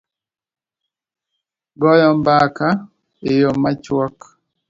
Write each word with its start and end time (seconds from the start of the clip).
goyo 1.79 2.09
mbaka 2.19 2.67
e 3.29 3.31
yo 3.41 3.51
machuok 3.61 4.17